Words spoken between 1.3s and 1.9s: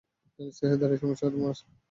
মরছ না?